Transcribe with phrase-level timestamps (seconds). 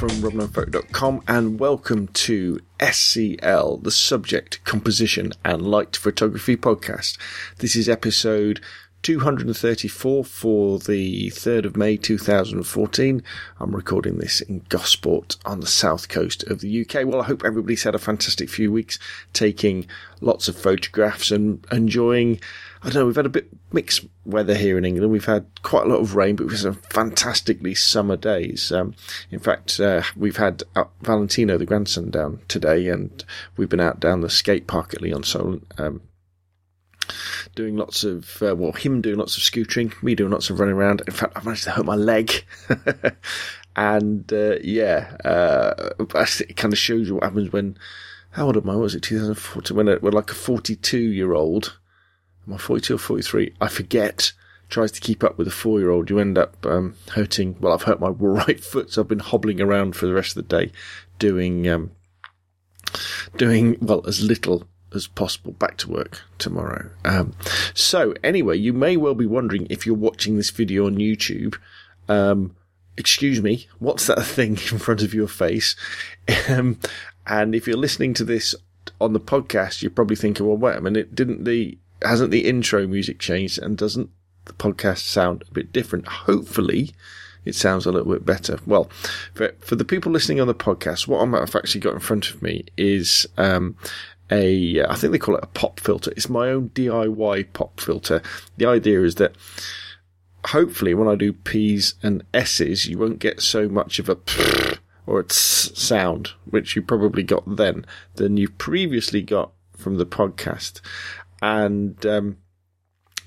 [0.00, 7.18] from robnunphoto.com and welcome to SCL, the Subject, Composition and Light Photography podcast.
[7.58, 8.62] This is episode
[9.02, 13.22] 234 for the 3rd of May 2014.
[13.58, 17.06] I'm recording this in Gosport on the south coast of the UK.
[17.06, 18.98] Well, I hope everybody's had a fantastic few weeks
[19.32, 19.86] taking
[20.20, 22.40] lots of photographs and enjoying
[22.82, 25.12] I don't know, we've had a bit mixed weather here in England.
[25.12, 28.72] We've had quite a lot of rain, but we've had some fantastically summer days.
[28.72, 28.94] Um,
[29.30, 33.22] in fact, uh, we've had uh, Valentino, the grandson, down today, and
[33.58, 36.00] we've been out down the skate park at Lee-on-Solent, um,
[37.60, 40.74] doing lots of, uh, well, him doing lots of scootering, me doing lots of running
[40.74, 41.02] around.
[41.06, 42.42] In fact, I managed to hurt my leg.
[43.76, 47.76] and, uh, yeah, uh, it kind of shows you what happens when,
[48.30, 48.76] how old am I?
[48.76, 49.76] Was it 2014?
[49.76, 51.78] When, when like a 42 year old,
[52.48, 53.54] am I 42 or 43?
[53.60, 54.32] I forget.
[54.70, 56.08] Tries to keep up with a four year old.
[56.08, 57.56] You end up um, hurting.
[57.60, 60.48] Well, I've hurt my right foot, so I've been hobbling around for the rest of
[60.48, 60.72] the day,
[61.18, 61.90] doing um,
[63.36, 65.52] doing well as little as possible.
[65.52, 66.90] Back to work tomorrow.
[67.04, 67.34] Um,
[67.74, 71.56] so anyway, you may well be wondering if you're watching this video on YouTube.
[72.08, 72.56] Um,
[72.96, 75.76] excuse me, what's that thing in front of your face?
[76.48, 76.78] Um,
[77.26, 78.54] and if you're listening to this
[79.00, 82.86] on the podcast, you're probably thinking, well, wait a minute, didn't the hasn't the intro
[82.86, 84.08] music changed and doesn't
[84.46, 86.08] the podcast sound a bit different?
[86.08, 86.92] Hopefully,
[87.44, 88.58] it sounds a little bit better.
[88.66, 88.90] Well,
[89.34, 92.42] for, for the people listening on the podcast, what I've actually got in front of
[92.42, 93.76] me is um,
[94.30, 96.12] a, I think they call it a pop filter.
[96.16, 98.22] It's my own DIY pop filter.
[98.56, 99.34] The idea is that
[100.46, 104.16] hopefully when I do P's and S's, you won't get so much of a
[105.06, 110.80] or a sound, which you probably got then, than you previously got from the podcast.
[111.42, 112.36] And um,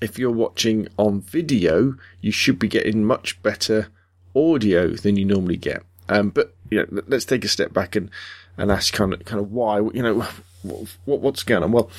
[0.00, 3.88] if you're watching on video, you should be getting much better
[4.34, 5.82] audio than you normally get.
[6.08, 8.10] Um, but you know, let's take a step back and,
[8.56, 9.78] and ask kind of kind of why.
[9.78, 10.26] You know,
[10.64, 11.72] what, what's going on?
[11.72, 11.90] Well,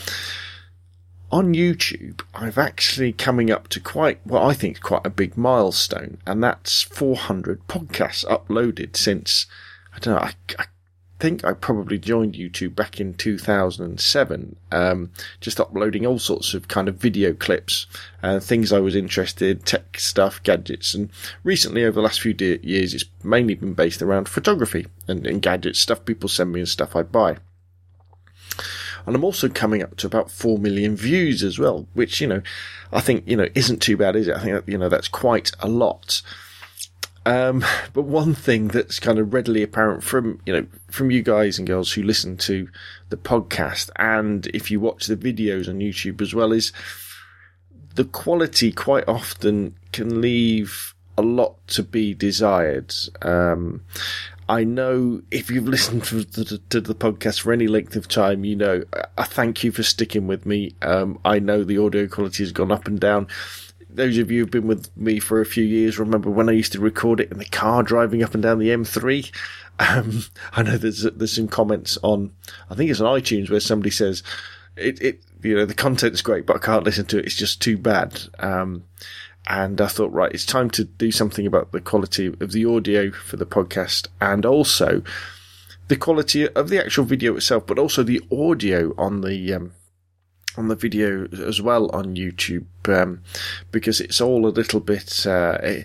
[1.32, 5.38] on YouTube, I've actually coming up to quite what I think is quite a big
[5.38, 9.46] milestone, and that's 400 podcasts uploaded since
[9.94, 10.22] I don't know.
[10.22, 10.66] I, I
[11.20, 16.88] think I probably joined YouTube back in 2007, um, just uploading all sorts of kind
[16.88, 17.88] of video clips,
[18.22, 21.10] uh, things I was interested, tech stuff, gadgets, and
[21.44, 25.42] recently over the last few de- years, it's mainly been based around photography and, and
[25.42, 27.38] gadgets, stuff people send me and stuff I buy.
[29.06, 32.42] And I'm also coming up to about 4 million views as well, which, you know,
[32.92, 34.36] I think, you know, isn't too bad, is it?
[34.36, 36.22] I think, you know, that's quite a lot.
[37.26, 37.64] Um,
[37.94, 41.68] but one thing that's kind of readily apparent from, you know, from you guys and
[41.68, 42.68] girls who listen to
[43.10, 46.72] the podcast and if you watch the videos on YouTube as well is
[47.96, 52.94] the quality quite often can leave a lot to be desired.
[53.22, 53.84] Um,
[54.48, 58.46] I know if you've listened to the, to the, podcast for any length of time,
[58.46, 58.84] you know,
[59.18, 60.76] I thank you for sticking with me.
[60.82, 63.28] Um, I know the audio quality has gone up and down
[63.96, 66.74] those of you who've been with me for a few years remember when I used
[66.74, 69.32] to record it in the car driving up and down the M3.
[69.80, 70.24] Um,
[70.54, 72.32] I know there's there's some comments on
[72.70, 74.24] I think it's on iTunes where somebody says
[74.76, 77.26] it it you know the content's great but I can't listen to it.
[77.26, 78.22] It's just too bad.
[78.40, 78.84] Um,
[79.48, 83.12] and I thought right, it's time to do something about the quality of the audio
[83.12, 85.04] for the podcast and also
[85.88, 89.74] the quality of the actual video itself, but also the audio on the um,
[90.58, 93.22] on the video as well on YouTube um,
[93.72, 95.84] because it's all a little bit uh, eh,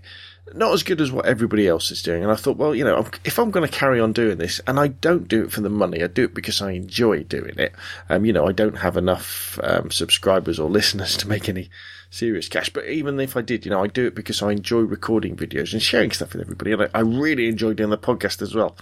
[0.54, 2.22] not as good as what everybody else is doing.
[2.22, 4.78] And I thought, well, you know, if I'm going to carry on doing this, and
[4.78, 7.74] I don't do it for the money, I do it because I enjoy doing it.
[8.08, 11.70] Um, you know, I don't have enough um, subscribers or listeners to make any
[12.10, 12.70] serious cash.
[12.70, 15.72] But even if I did, you know, I do it because I enjoy recording videos
[15.72, 16.72] and sharing stuff with everybody.
[16.72, 18.76] And I, I really enjoy doing the podcast as well.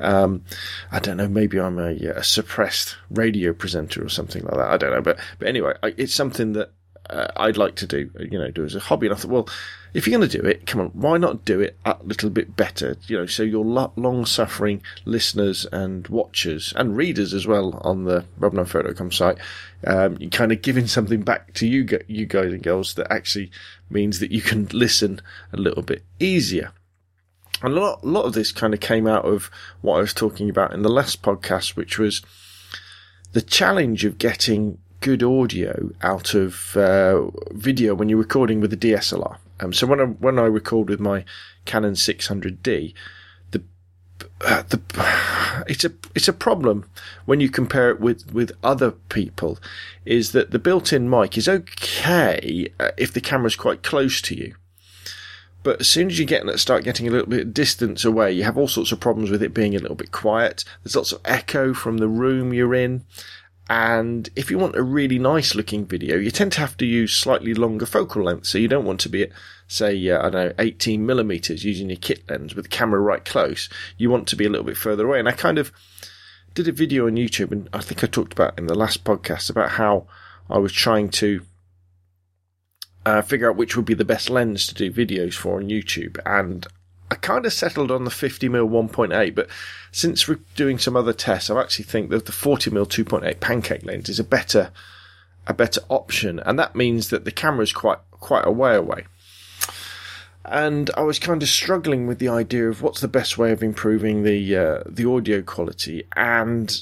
[0.00, 0.44] Um,
[0.90, 1.28] I don't know.
[1.28, 4.70] Maybe I'm a, a, suppressed radio presenter or something like that.
[4.70, 5.02] I don't know.
[5.02, 6.72] But but anyway, I, it's something that
[7.10, 8.10] uh, I'd like to do.
[8.18, 9.06] You know, do as a hobby.
[9.06, 9.48] And I thought, well,
[9.94, 12.56] if you're going to do it, come on, why not do it a little bit
[12.56, 12.96] better?
[13.06, 19.12] You know, so your long-suffering listeners and watchers and readers as well on the robnunphoto.com
[19.12, 19.38] site,
[19.86, 23.50] um, you're kind of giving something back to you, you guys and girls that actually
[23.90, 25.20] means that you can listen
[25.52, 26.72] a little bit easier.
[27.62, 29.50] And a lot, a lot of this kind of came out of
[29.82, 32.22] what I was talking about in the last podcast, which was
[33.32, 38.76] the challenge of getting good audio out of uh, video when you're recording with a
[38.76, 39.36] DSLR.
[39.58, 41.24] Um, so when I when I record with my
[41.64, 42.94] Canon 600D,
[43.50, 43.62] the
[44.42, 44.80] uh, the
[45.66, 46.88] it's a it's a problem
[47.24, 49.58] when you compare it with with other people,
[50.04, 54.54] is that the built-in mic is okay uh, if the camera's quite close to you,
[55.64, 58.44] But as soon as you get start getting a little bit of distance away, you
[58.44, 60.64] have all sorts of problems with it being a little bit quiet.
[60.82, 63.04] There's lots of echo from the room you're in.
[63.70, 67.14] And if you want a really nice looking video, you tend to have to use
[67.14, 68.46] slightly longer focal length.
[68.46, 69.30] So you don't want to be at,
[69.68, 73.24] say, uh, I don't know, 18 millimeters using your kit lens with the camera right
[73.24, 73.68] close.
[73.96, 75.20] You want to be a little bit further away.
[75.20, 75.72] And I kind of
[76.54, 79.48] did a video on YouTube, and I think I talked about in the last podcast
[79.48, 80.06] about how
[80.50, 81.42] I was trying to
[83.06, 86.18] uh, figure out which would be the best lens to do videos for on YouTube.
[86.26, 86.66] And
[87.12, 89.50] I kind of settled on the 50mm 1.8, but
[89.90, 94.08] since we're doing some other tests, I actually think that the 40mm 2.8 pancake lens
[94.08, 94.70] is a better
[95.46, 99.04] a better option, and that means that the camera is quite quite a way away.
[100.46, 103.62] And I was kind of struggling with the idea of what's the best way of
[103.62, 106.74] improving the uh, the audio quality, and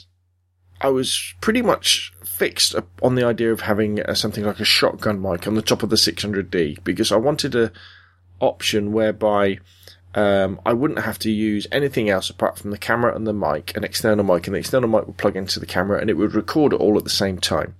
[0.80, 5.20] I was pretty much fixed on the idea of having uh, something like a shotgun
[5.20, 7.72] mic on the top of the 600D because I wanted a
[8.40, 9.58] option whereby
[10.14, 13.76] um, I wouldn't have to use anything else apart from the camera and the mic,
[13.76, 16.34] an external mic, and the external mic would plug into the camera and it would
[16.34, 17.76] record it all at the same time.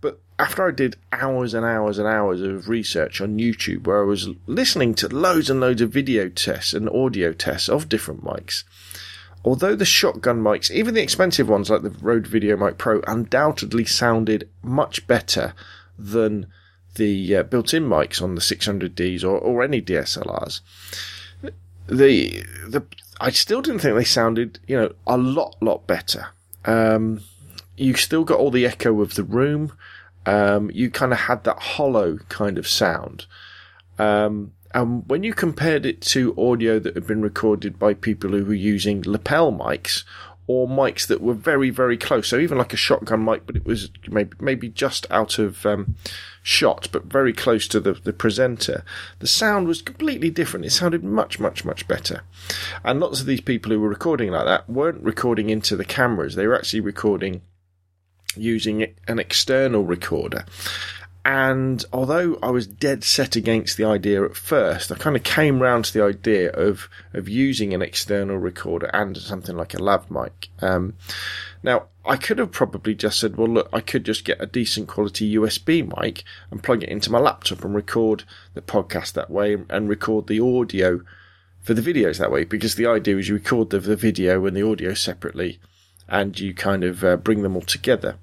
[0.00, 4.06] But after I did hours and hours and hours of research on YouTube, where I
[4.06, 8.64] was listening to loads and loads of video tests and audio tests of different mics,
[9.44, 14.48] although the shotgun mics, even the expensive ones like the Rode VideoMic Pro, undoubtedly sounded
[14.62, 15.52] much better
[15.98, 16.46] than
[16.94, 20.60] the uh, built-in mics on the 600Ds or, or any DSLRs.
[21.88, 22.84] The the
[23.20, 26.28] I still didn't think they sounded, you know, a lot lot better.
[26.64, 27.22] Um,
[27.76, 29.72] you still got all the echo of the room.
[30.26, 33.26] Um, you kind of had that hollow kind of sound.
[33.98, 38.44] Um, and when you compared it to audio that had been recorded by people who
[38.44, 40.04] were using lapel mics
[40.46, 43.64] or mics that were very, very close, so even like a shotgun mic, but it
[43.64, 45.94] was maybe, maybe just out of um,
[46.42, 48.84] shot, but very close to the, the presenter,
[49.20, 50.66] the sound was completely different.
[50.66, 52.24] It sounded much, much, much better.
[52.84, 56.34] And lots of these people who were recording like that weren't recording into the cameras,
[56.34, 57.42] they were actually recording
[58.36, 60.44] using an external recorder.
[61.24, 65.62] And although I was dead set against the idea at first, I kind of came
[65.62, 70.10] round to the idea of, of using an external recorder and something like a lav
[70.10, 70.48] mic.
[70.60, 70.94] Um,
[71.62, 74.88] now, I could have probably just said, well, look, I could just get a decent
[74.88, 78.24] quality USB mic and plug it into my laptop and record
[78.54, 81.02] the podcast that way and record the audio
[81.60, 82.42] for the videos that way.
[82.42, 85.60] Because the idea is you record the, the video and the audio separately
[86.08, 88.16] and you kind of uh, bring them all together.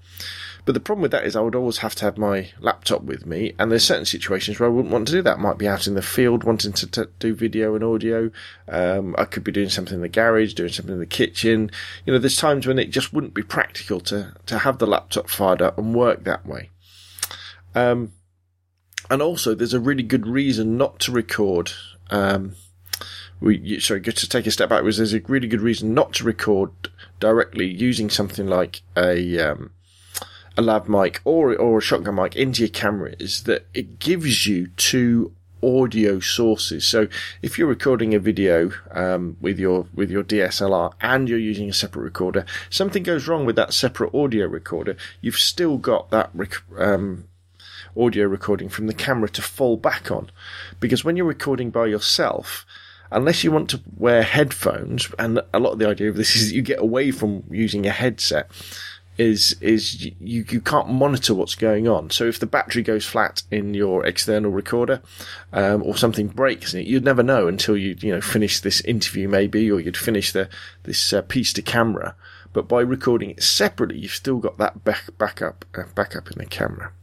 [0.69, 3.25] But the problem with that is I would always have to have my laptop with
[3.25, 5.39] me, and there's certain situations where I wouldn't want to do that.
[5.39, 8.29] I might be out in the field wanting to t- do video and audio.
[8.67, 11.71] Um, I could be doing something in the garage, doing something in the kitchen.
[12.05, 15.27] You know, there's times when it just wouldn't be practical to to have the laptop
[15.27, 16.69] fired up and work that way.
[17.73, 18.11] Um,
[19.09, 21.71] and also, there's a really good reason not to record.
[22.11, 22.53] Um,
[23.41, 24.97] we sorry, just to take a step backwards.
[24.97, 26.69] There's a really good reason not to record
[27.19, 29.71] directly using something like a um,
[30.59, 34.45] a lav mic or or a shotgun mic into your camera is that it gives
[34.45, 35.33] you two
[35.63, 36.85] audio sources.
[36.85, 37.07] So
[37.41, 41.73] if you're recording a video um, with your with your DSLR and you're using a
[41.73, 44.97] separate recorder, something goes wrong with that separate audio recorder.
[45.21, 47.29] You've still got that rec- um,
[47.95, 50.29] audio recording from the camera to fall back on,
[50.81, 52.65] because when you're recording by yourself.
[53.11, 56.53] Unless you want to wear headphones, and a lot of the idea of this is
[56.53, 58.51] you get away from using a headset,
[59.19, 62.09] is is you you can't monitor what's going on.
[62.09, 65.01] So if the battery goes flat in your external recorder,
[65.51, 69.27] um, or something breaks it, you'd never know until you you know finish this interview
[69.27, 70.49] maybe, or you'd finish the
[70.83, 72.15] this uh, piece to camera.
[72.51, 76.45] But by recording it separately, you've still got that back backup uh, backup in the
[76.45, 76.93] camera.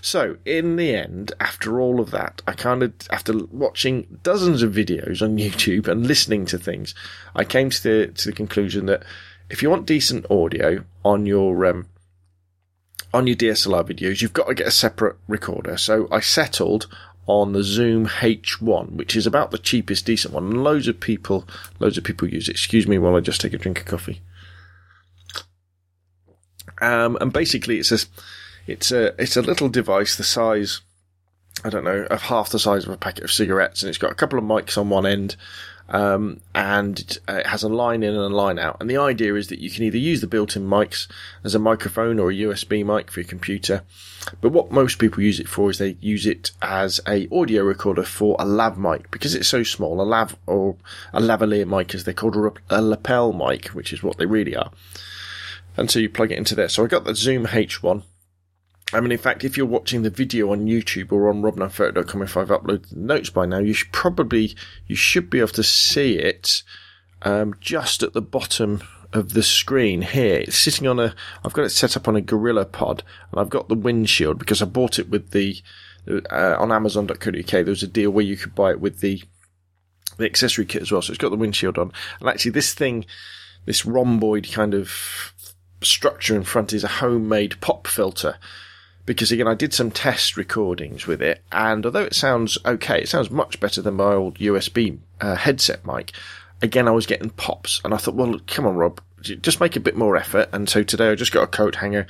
[0.00, 4.72] So, in the end, after all of that, I kind of, after watching dozens of
[4.72, 6.94] videos on YouTube and listening to things,
[7.34, 9.02] I came to the, to the conclusion that
[9.50, 11.88] if you want decent audio on your um,
[13.12, 15.76] on your DSLR videos, you've got to get a separate recorder.
[15.76, 16.86] So I settled
[17.26, 20.46] on the Zoom H1, which is about the cheapest decent one.
[20.46, 21.46] And loads of people,
[21.78, 22.52] loads of people use it.
[22.52, 24.20] Excuse me while I just take a drink of coffee.
[26.80, 27.98] Um, and basically, it's a,
[28.66, 30.80] it's a, it's a little device the size,
[31.64, 34.12] I don't know, of half the size of a packet of cigarettes, and it's got
[34.12, 35.36] a couple of mics on one end,
[35.88, 38.76] um, and uh, it has a line in and a line out.
[38.80, 41.08] And the idea is that you can either use the built-in mics
[41.44, 43.82] as a microphone or a USB mic for your computer.
[44.40, 48.02] But what most people use it for is they use it as a audio recorder
[48.02, 50.00] for a lav mic because it's so small.
[50.00, 50.76] A lav or
[51.12, 54.54] a lavalier mic, as they're called, or a lapel mic, which is what they really
[54.54, 54.70] are.
[55.76, 56.68] And so you plug it into there.
[56.68, 58.02] So I got the Zoom H1
[58.92, 62.36] I mean, in fact, if you're watching the video on YouTube or on robnunphoto.com, if
[62.36, 66.18] I've uploaded the notes by now, you should probably, you should be able to see
[66.18, 66.62] it,
[67.22, 70.38] um, just at the bottom of the screen here.
[70.38, 71.14] It's sitting on a,
[71.44, 74.62] I've got it set up on a Gorilla Pod and I've got the windshield because
[74.62, 75.60] I bought it with the,
[76.08, 77.46] uh, on Amazon.co.uk.
[77.46, 79.22] There was a deal where you could buy it with the,
[80.16, 81.02] the accessory kit as well.
[81.02, 81.92] So it's got the windshield on.
[82.20, 83.04] And actually this thing,
[83.66, 85.34] this rhomboid kind of
[85.82, 88.38] structure in front is a homemade pop filter.
[89.08, 93.08] Because again, I did some test recordings with it, and although it sounds okay, it
[93.08, 96.12] sounds much better than my old USB uh, headset mic
[96.62, 99.80] again, I was getting pops, and I thought, well, come on, Rob, just make a
[99.80, 100.48] bit more effort.
[100.52, 102.06] And so today I just got a coat hanger,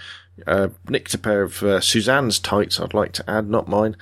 [0.47, 3.97] uh, nicked a pair of uh, Suzanne's tights, I'd like to add, not mine,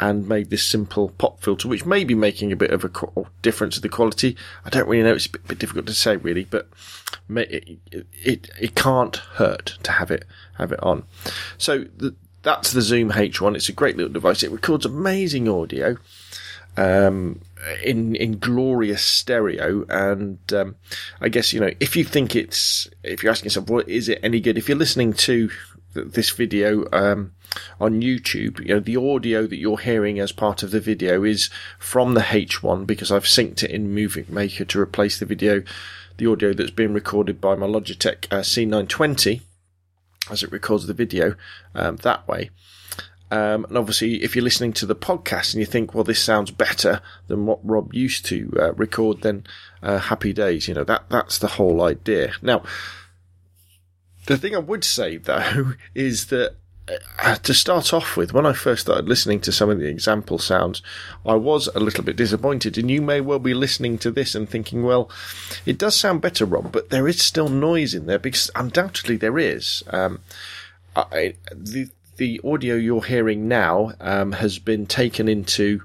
[0.00, 2.90] and made this simple pop filter, which may be making a bit of a
[3.42, 4.36] difference in the quality.
[4.64, 6.68] I don't really know; it's a bit, bit difficult to say, really, but
[7.28, 7.78] it,
[8.22, 10.24] it it can't hurt to have it
[10.56, 11.02] have it on.
[11.56, 12.14] So the,
[12.48, 13.56] that's the Zoom H1.
[13.56, 14.42] It's a great little device.
[14.42, 15.98] It records amazing audio
[16.78, 17.42] um,
[17.84, 19.84] in in glorious stereo.
[19.90, 20.76] And um,
[21.20, 24.20] I guess you know if you think it's if you're asking yourself, well, is it
[24.22, 24.56] any good?
[24.56, 25.50] If you're listening to
[25.92, 27.32] this video um,
[27.78, 31.50] on YouTube, you know the audio that you're hearing as part of the video is
[31.78, 35.62] from the H1 because I've synced it in Movie Maker to replace the video,
[36.16, 39.42] the audio that's being recorded by my Logitech uh, C920
[40.30, 41.34] as it records the video
[41.74, 42.50] um, that way.
[43.30, 46.50] Um, and obviously, if you're listening to the podcast and you think, well, this sounds
[46.50, 49.44] better than what Rob used to uh, record, then
[49.82, 50.66] uh, happy days.
[50.66, 52.32] You know, that, that's the whole idea.
[52.40, 52.62] Now,
[54.26, 56.56] the thing I would say though is that
[57.42, 60.82] to start off with, when I first started listening to some of the example sounds,
[61.26, 62.78] I was a little bit disappointed.
[62.78, 65.10] And you may well be listening to this and thinking, well,
[65.66, 69.38] it does sound better, Rob, but there is still noise in there because undoubtedly there
[69.38, 69.82] is.
[69.88, 70.20] Um,
[70.96, 75.82] I, the the audio you're hearing now um, has been taken into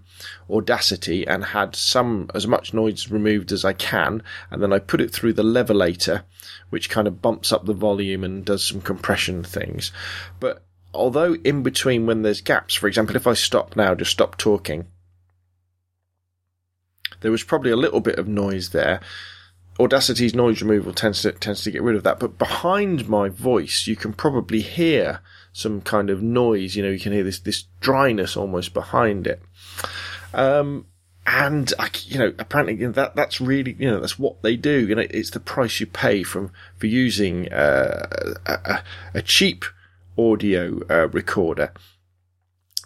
[0.50, 5.00] Audacity and had some as much noise removed as I can, and then I put
[5.00, 6.24] it through the levelator,
[6.70, 9.92] which kind of bumps up the volume and does some compression things.
[10.40, 14.38] But although in between when there's gaps, for example, if I stop now, just stop
[14.38, 14.88] talking,
[17.22, 19.00] there was probably a little bit of noise there.
[19.80, 23.88] Audacity's noise removal tends to tends to get rid of that, but behind my voice,
[23.88, 25.22] you can probably hear
[25.52, 26.76] some kind of noise.
[26.76, 29.42] You know, you can hear this this dryness almost behind it.
[30.34, 30.86] Um,
[31.26, 34.56] and I, you know, apparently you know, that that's really you know that's what they
[34.56, 34.88] do.
[34.88, 38.84] You know, it's the price you pay from for using uh, a,
[39.14, 39.66] a, cheap
[40.18, 41.72] audio uh, recorder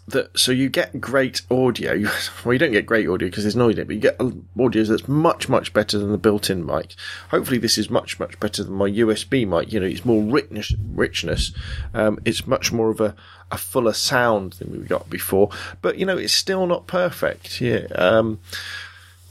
[0.08, 2.10] that so you get great audio.
[2.46, 4.22] Well, you don't get great audio because there's noise in it, but you get
[4.58, 6.96] audio that's much much better than the built-in mic.
[7.30, 9.74] Hopefully, this is much much better than my USB mic.
[9.74, 10.74] You know, it's more richness.
[10.94, 11.52] Richness.
[11.94, 13.16] Um, it's much more of a
[13.52, 15.50] a fuller sound than we got before,
[15.82, 17.60] but you know, it's still not perfect.
[17.60, 17.88] Yeah.
[17.96, 18.40] Um,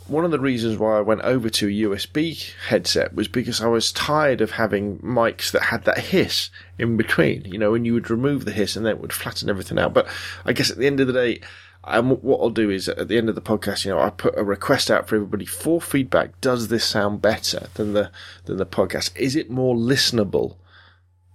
[0.09, 3.67] one of the reasons why I went over to a USB headset was because I
[3.67, 7.95] was tired of having mics that had that hiss in between, you know, and you
[7.95, 9.95] would remove the hiss and then it would flatten everything out.
[9.95, 10.07] But
[10.45, 11.41] I guess at the end of the day,
[11.85, 14.37] um, what I'll do is at the end of the podcast, you know, I put
[14.37, 16.41] a request out for everybody for feedback.
[16.41, 18.11] Does this sound better than the
[18.45, 19.17] than the podcast?
[19.17, 20.57] Is it more listenable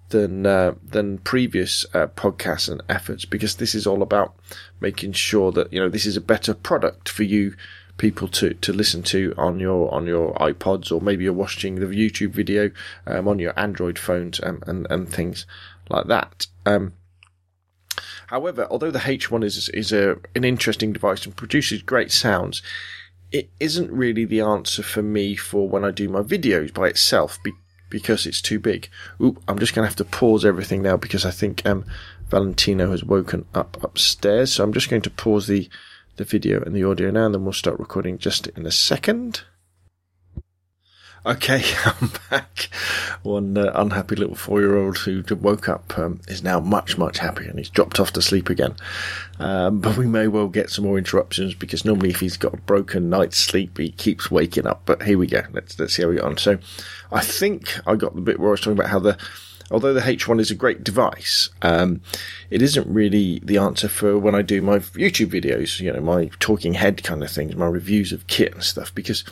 [0.09, 3.23] than uh, than previous uh, podcasts and efforts?
[3.23, 4.35] Because this is all about
[4.81, 7.55] making sure that you know this is a better product for you
[8.01, 11.85] people to, to listen to on your on your iPods or maybe you're watching the
[11.85, 12.71] YouTube video
[13.05, 15.45] um, on your Android phones and, and, and things
[15.87, 16.47] like that.
[16.65, 16.93] Um,
[18.25, 22.63] however, although the H1 is is a an interesting device and produces great sounds,
[23.31, 27.37] it isn't really the answer for me for when I do my videos by itself
[27.43, 27.53] be,
[27.91, 28.89] because it's too big.
[29.21, 31.85] Oop, I'm just going to have to pause everything now because I think um,
[32.29, 34.53] Valentino has woken up upstairs.
[34.53, 35.69] So I'm just going to pause the
[36.21, 39.41] the video and the audio now, and then we'll start recording just in a second.
[41.25, 42.69] Okay, I'm back.
[43.23, 47.57] One uh, unhappy little four-year-old who woke up um, is now much, much happier, and
[47.57, 48.75] he's dropped off to sleep again.
[49.39, 52.57] Um, but we may well get some more interruptions because normally, if he's got a
[52.57, 54.83] broken night's sleep, he keeps waking up.
[54.85, 55.41] But here we go.
[55.51, 56.37] Let's let's see how we get on.
[56.37, 56.59] So,
[57.11, 59.17] I think I got the bit where I was talking about how the
[59.71, 62.01] although the H1 is a great device, um,
[62.49, 66.29] it isn't really the answer for when I do my YouTube videos, you know, my
[66.39, 69.23] talking head kind of things, my reviews of kit and stuff, because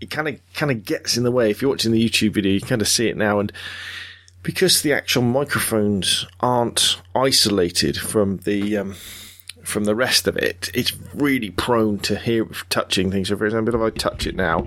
[0.00, 1.50] it kind of, kind of gets in the way.
[1.50, 3.40] If you're watching the YouTube video, you kind of see it now.
[3.40, 3.52] And
[4.42, 8.94] because the actual microphones aren't isolated from the, um,
[9.64, 13.28] from the rest of it, it's really prone to hear touching things.
[13.28, 14.66] So, for example, if I touch it now,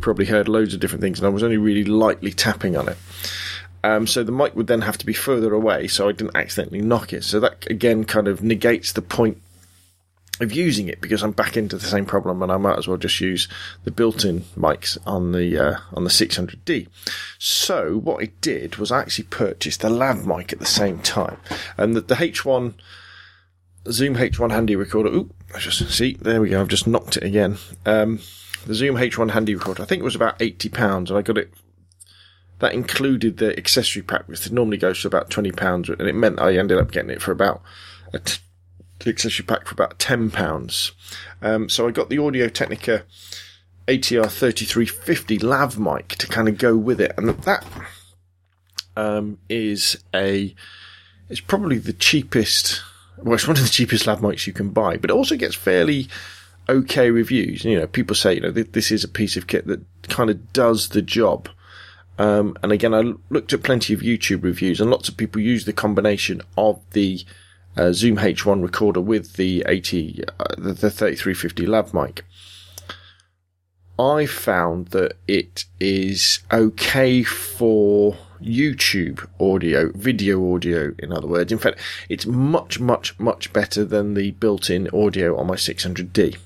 [0.00, 2.98] probably heard loads of different things, and I was only really lightly tapping on it.
[3.82, 6.82] Um, so the mic would then have to be further away so I didn't accidentally
[6.82, 7.24] knock it.
[7.24, 9.38] So that again kind of negates the point
[10.40, 12.96] of using it because I'm back into the same problem and I might as well
[12.96, 13.46] just use
[13.84, 16.88] the built-in mics on the uh, on the 600D.
[17.38, 21.38] So what I did was I actually purchased the lav mic at the same time,
[21.76, 22.74] and the, the H1
[23.90, 25.10] Zoom H1 handy recorder.
[25.10, 26.60] Ooh, I just see there we go.
[26.60, 27.58] I've just knocked it again.
[27.84, 28.20] Um,
[28.66, 29.82] the Zoom H1 handy recorder.
[29.82, 31.52] I think it was about eighty pounds, and I got it.
[32.58, 36.40] That included the accessory pack, which normally goes for about twenty pounds, and it meant
[36.40, 37.62] I ended up getting it for about
[38.12, 38.40] a t-
[39.06, 40.92] accessory pack for about £10.
[41.42, 43.04] Um, so I got the Audio Technica
[43.88, 47.12] ATR 3350 lav mic to kind of go with it.
[47.16, 47.64] And that
[48.96, 50.54] um, is a,
[51.28, 52.82] it's probably the cheapest,
[53.18, 55.54] well, it's one of the cheapest lav mics you can buy, but it also gets
[55.54, 56.08] fairly
[56.70, 57.64] okay reviews.
[57.64, 60.52] You know, people say, you know, this is a piece of kit that kind of
[60.52, 61.48] does the job.
[62.18, 65.64] Um, and again, I looked at plenty of YouTube reviews and lots of people use
[65.64, 67.24] the combination of the
[67.76, 72.24] uh, Zoom H1 recorder with the 80, uh, the, the 3350 lav mic.
[73.98, 81.52] I found that it is okay for YouTube audio, video audio, in other words.
[81.52, 86.38] In fact, it's much, much, much better than the built-in audio on my 600D.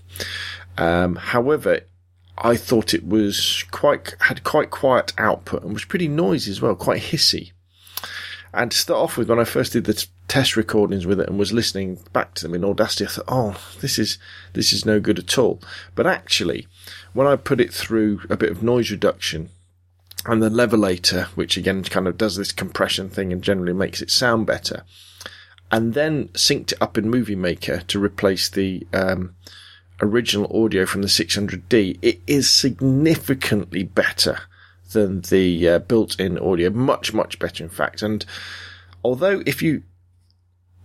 [0.77, 1.81] Um, however,
[2.37, 6.75] I thought it was quite, had quite quiet output and was pretty noisy as well,
[6.75, 7.53] quite hissy.
[8.53, 11.29] And to start off with, when I first did the t- test recordings with it
[11.29, 14.19] and was listening back to them in Audacity, I thought, oh, this is
[14.53, 15.61] this is no good at all.
[15.97, 16.69] But actually,
[17.13, 19.51] when I put it through a bit of noise reduction
[20.25, 24.11] and the levelator, which again kind of does this compression thing and generally makes it
[24.11, 24.85] sound better,
[25.73, 29.35] and then synced it up in Movie Maker to replace the um,
[30.01, 34.41] original audio from the 600D, it is significantly better
[34.93, 36.71] than the uh, built-in audio.
[36.71, 38.03] Much, much better, in fact.
[38.03, 38.25] And
[39.05, 39.83] although if you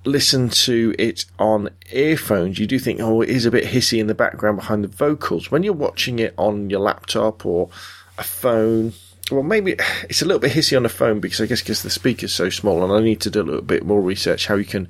[0.05, 4.07] listen to it on earphones, you do think, oh, it is a bit hissy in
[4.07, 5.51] the background behind the vocals.
[5.51, 7.69] When you're watching it on your laptop or
[8.17, 8.93] a phone,
[9.31, 11.89] well, maybe it's a little bit hissy on the phone because I guess because the
[11.89, 14.65] speaker's so small, and I need to do a little bit more research how you
[14.65, 14.89] can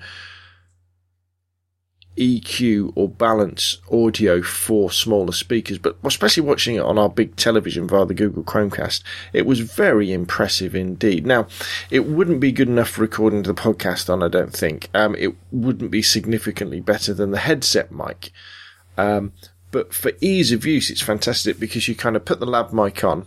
[2.19, 7.88] EQ or balance audio for smaller speakers, but especially watching it on our big television
[7.88, 9.01] via the Google Chromecast,
[9.34, 11.25] it was very impressive indeed.
[11.25, 11.47] Now,
[11.89, 14.89] it wouldn't be good enough for recording the podcast on, I don't think.
[14.93, 18.32] Um, it wouldn't be significantly better than the headset mic.
[18.97, 19.32] Um,
[19.71, 23.03] but for ease of use, it's fantastic because you kind of put the lav mic
[23.03, 23.25] on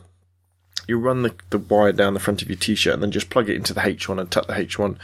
[0.88, 3.48] you run the, the wire down the front of your t-shirt and then just plug
[3.48, 4.96] it into the H1 and tuck the H1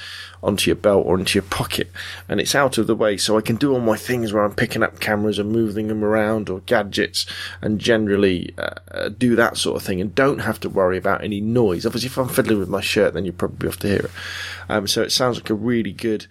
[0.43, 1.91] onto your belt or into your pocket
[2.29, 4.55] and it's out of the way so I can do all my things where I'm
[4.55, 7.27] picking up cameras and moving them around or gadgets
[7.63, 11.23] and generally uh, uh do that sort of thing and don't have to worry about
[11.23, 11.87] any noise.
[11.87, 14.11] Obviously if I'm fiddling with my shirt then you probably have to hear it.
[14.69, 16.27] Um, so it sounds like a really good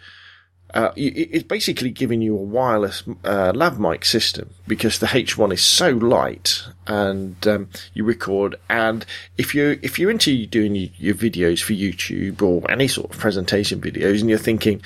[0.73, 5.62] uh, it's basically giving you a wireless uh, lav mic system because the H1 is
[5.62, 8.56] so light and um, you record.
[8.69, 9.06] And
[9.38, 13.80] if you're if you're into doing your, videos for YouTube or any sort of presentation
[13.80, 14.82] videos, and you're thinking,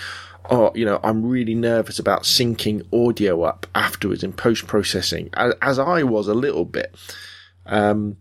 [0.52, 5.80] oh, you know, I'm really nervous about syncing audio up afterwards in post processing, as,
[5.80, 6.96] I was a little bit.
[7.65, 8.17] Um,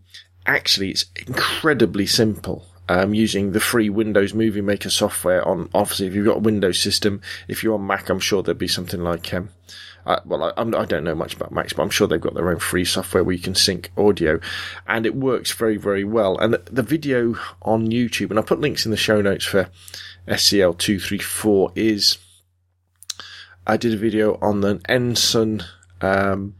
[0.47, 6.13] actually, it's incredibly simple um, using the free Windows Movie Maker software on, obviously, if
[6.13, 9.33] you've got a Windows system, if you're on Mac, I'm sure there'd be something like,
[9.33, 9.49] um,
[10.05, 12.49] uh, well, I, I, don't know much about Macs, but I'm sure they've got their
[12.49, 14.41] own free software where you can sync audio,
[14.87, 16.37] and it works very, very well.
[16.37, 19.69] And the, the video on YouTube, and I'll put links in the show notes for
[20.27, 22.17] SCL234, is
[23.65, 25.63] I did a video on an Ensign
[26.01, 26.55] um,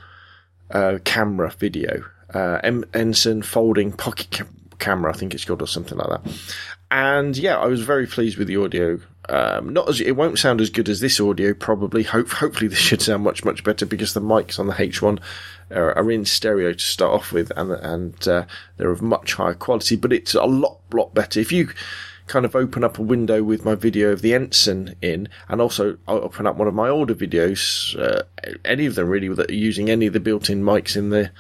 [0.70, 2.60] uh, camera video, uh,
[2.94, 4.44] Ensign folding pocket
[4.82, 6.44] camera, I think it's called, or something like that.
[6.92, 9.00] And yeah, I was very pleased with the audio.
[9.30, 12.04] Um, not as it won't sound as good as this audio, probably.
[12.04, 15.20] Hope, hopefully, this should sound much much better because the mics on the H1
[15.72, 19.54] are, are in stereo to start off with, and and uh, they're of much higher
[19.54, 19.96] quality.
[19.96, 21.70] But it's a lot lot better if you
[22.28, 25.98] kind of open up a window with my video of the Ensign in, and also
[26.08, 28.24] I'll open up one of my older videos, uh,
[28.64, 31.32] any of them really that are using any of the built-in mics in the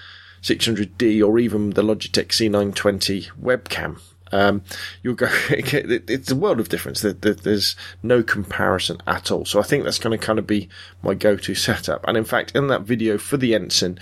[0.42, 4.00] 600D or even the Logitech C920 webcam.
[4.34, 4.64] Um,
[5.04, 7.02] you'll go, it's a world of difference.
[7.02, 9.46] There's no comparison at all.
[9.46, 10.70] So I think that's going to kind of be
[11.04, 12.06] my go-to setup.
[12.08, 14.00] And in fact, in that video for the Ensign,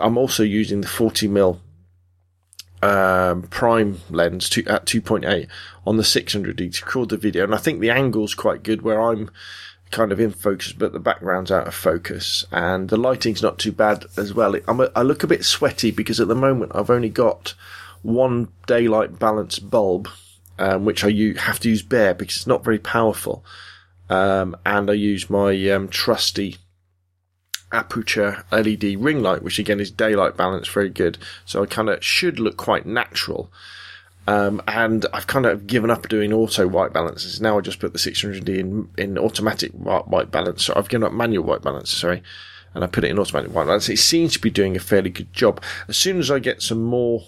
[0.00, 1.60] I'm also using the 40mm
[2.82, 5.46] um, prime lens to, at 2.8
[5.86, 7.44] on the 600D to record the video.
[7.44, 9.30] And I think the angle's quite good where I'm
[9.90, 13.72] kind of in focus, but the background's out of focus, and the lighting's not too
[13.72, 14.54] bad as well.
[14.68, 17.54] I'm a, I look a bit sweaty because at the moment I've only got
[18.02, 20.08] one daylight balance bulb
[20.60, 23.44] um, which I u- have to use bare because it's not very powerful.
[24.08, 26.58] Um, and I use my um, trusty
[27.72, 31.16] Aputure LED ring light, which again is daylight balance, very good.
[31.46, 33.50] So I kind of should look quite natural.
[34.26, 37.40] Um, and I've kind of given up doing auto white balances.
[37.40, 40.64] Now I just put the 600D in, in automatic white balance.
[40.64, 42.22] So I've given up manual white balance, sorry.
[42.74, 43.88] And I put it in automatic white balance.
[43.88, 45.60] It seems to be doing a fairly good job.
[45.88, 47.24] As soon as I get some more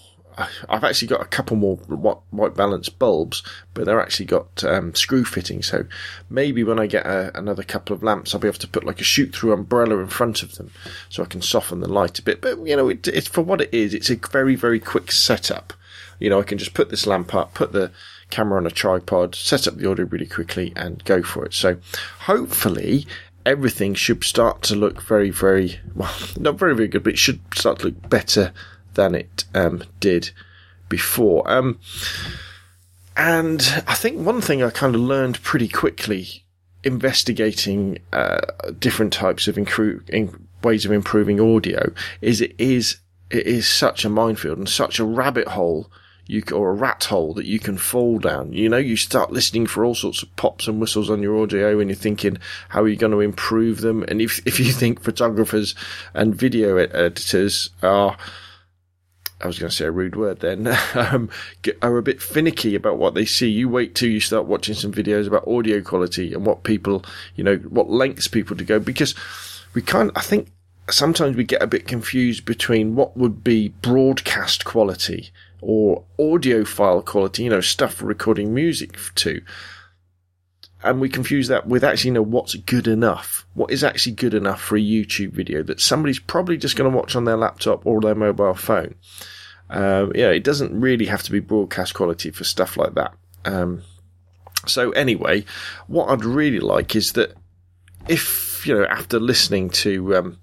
[0.69, 5.23] I've actually got a couple more white balance bulbs, but they're actually got um, screw
[5.23, 5.61] fitting.
[5.61, 5.85] So
[6.29, 9.01] maybe when I get a, another couple of lamps, I'll be able to put like
[9.01, 10.71] a shoot through umbrella in front of them,
[11.09, 12.41] so I can soften the light a bit.
[12.41, 13.93] But you know, it, it's for what it is.
[13.93, 15.73] It's a very very quick setup.
[16.23, 17.91] You know, I can just put this lamp up, put the
[18.29, 21.53] camera on a tripod, set up the audio really quickly, and go for it.
[21.53, 21.75] So
[22.19, 23.05] hopefully
[23.45, 27.41] everything should start to look very very well, not very very good, but it should
[27.53, 28.53] start to look better
[28.93, 30.31] than it um, did
[30.87, 31.43] before.
[31.51, 31.77] Um,
[33.17, 36.45] and I think one thing I kind of learned pretty quickly
[36.85, 38.39] investigating uh,
[38.79, 42.95] different types of in- ways of improving audio is it is
[43.29, 45.91] it is such a minefield and such a rabbit hole
[46.25, 48.53] you or a rat hole that you can fall down.
[48.53, 51.79] You know, you start listening for all sorts of pops and whistles on your audio,
[51.79, 52.37] and you're thinking,
[52.69, 54.03] how are you going to improve them?
[54.07, 55.75] And if if you think photographers
[56.13, 58.17] and video editors are
[59.43, 61.29] I was going to say a rude word then, um,
[61.81, 63.49] are a bit finicky about what they see.
[63.49, 67.03] You wait till you start watching some videos about audio quality and what people,
[67.35, 69.13] you know, what lengths people to go because
[69.73, 70.49] we can't, I think
[70.89, 75.31] sometimes we get a bit confused between what would be broadcast quality
[75.63, 79.41] or audiophile quality, you know, stuff for recording music to.
[80.83, 83.45] And we confuse that with actually you know what's good enough.
[83.53, 86.95] What is actually good enough for a YouTube video that somebody's probably just going to
[86.95, 88.95] watch on their laptop or their mobile phone.
[89.69, 93.13] Um, yeah, it doesn't really have to be broadcast quality for stuff like that.
[93.45, 93.83] Um,
[94.67, 95.45] so anyway,
[95.87, 97.33] what I'd really like is that
[98.07, 100.37] if you know after listening to um,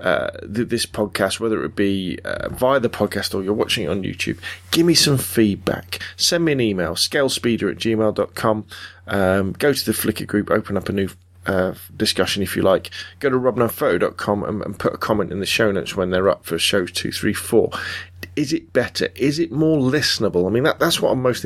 [0.00, 3.88] uh, th- this podcast, whether it be uh, via the podcast or you're watching it
[3.88, 4.38] on YouTube,
[4.70, 6.00] give me some feedback.
[6.16, 8.66] Send me an email, scalespeeder at gmail.com.
[9.06, 11.08] Um, go to the Flickr group, open up a new
[11.46, 12.90] uh, discussion if you like.
[13.20, 16.44] Go to robnunphoto.com and, and put a comment in the show notes when they're up
[16.44, 17.70] for shows two, three, four
[18.36, 19.08] is it better?
[19.16, 20.46] Is it more listenable?
[20.46, 21.44] I mean, that, that's what I'm most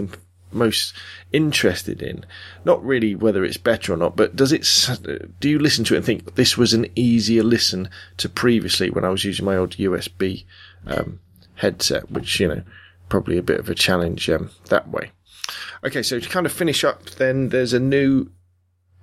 [0.52, 0.94] most
[1.32, 2.24] interested in.
[2.64, 5.40] Not really whether it's better or not, but does it?
[5.40, 9.04] Do you listen to it and think this was an easier listen to previously when
[9.04, 10.44] I was using my old USB
[10.86, 11.20] um,
[11.56, 12.62] headset, which you know
[13.08, 15.12] probably a bit of a challenge um, that way.
[15.84, 18.30] Okay, so to kind of finish up, then there's a new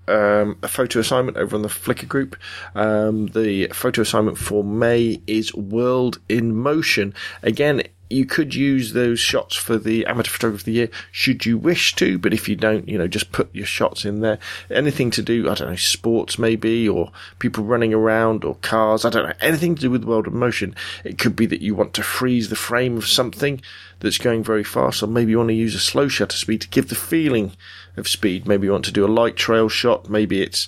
[0.07, 2.37] um, a photo assignment over on the Flickr group.
[2.75, 7.13] Um, the photo assignment for May is World in Motion.
[7.43, 11.57] Again, you could use those shots for the amateur photographer of the year should you
[11.57, 14.39] wish to, but if you don't, you know, just put your shots in there.
[14.69, 19.09] Anything to do, I don't know, sports maybe, or people running around, or cars, I
[19.09, 20.75] don't know, anything to do with the world of motion.
[21.03, 23.61] It could be that you want to freeze the frame of something
[23.99, 26.69] that's going very fast, or maybe you want to use a slow shutter speed to
[26.69, 27.53] give the feeling
[27.97, 28.47] of speed.
[28.47, 30.67] Maybe you want to do a light trail shot, maybe it's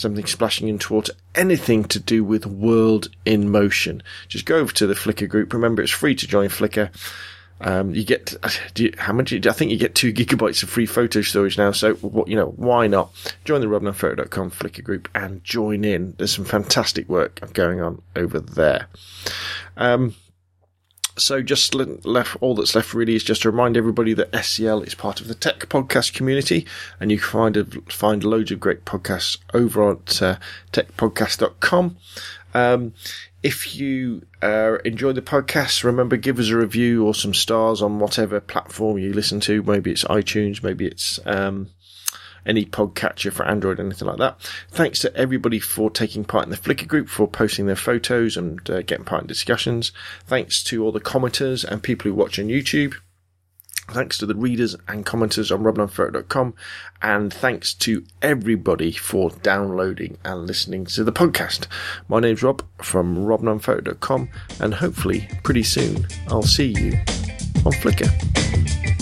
[0.00, 4.02] something splashing into water, anything to do with world in motion.
[4.28, 5.52] Just go over to the Flickr group.
[5.52, 6.90] Remember, it's free to join Flickr.
[7.62, 8.34] Um, you get
[8.76, 9.34] you, how much?
[9.34, 11.72] I think you get two gigabytes of free photo storage now.
[11.72, 13.12] So what you know why not
[13.44, 16.14] join the robnunphoto.com Flickr group and join in.
[16.16, 18.88] There's some fantastic work going on over there.
[19.76, 20.14] Um,
[21.20, 24.94] so just left, all that's left really is just to remind everybody that SCL is
[24.94, 26.66] part of the Tech Podcast community,
[26.98, 30.36] and you can find a, find loads of great podcasts over at uh,
[30.72, 31.96] techpodcast.com.
[32.52, 32.94] Um,
[33.42, 37.98] if you uh, enjoy the podcast, remember give us a review or some stars on
[37.98, 39.62] whatever platform you listen to.
[39.62, 41.70] Maybe it's iTunes, maybe it's um,
[42.46, 44.40] any podcatcher for Android, anything like that.
[44.70, 48.68] Thanks to everybody for taking part in the Flickr group, for posting their photos and
[48.70, 49.92] uh, getting part in discussions.
[50.26, 52.94] Thanks to all the commenters and people who watch on YouTube.
[53.90, 56.54] Thanks to the readers and commenters on robnunphoto.com.
[57.02, 61.66] And thanks to everybody for downloading and listening to the podcast.
[62.08, 64.28] My name's Rob from robnunphoto.com
[64.60, 66.92] and hopefully pretty soon I'll see you
[67.64, 68.99] on Flickr.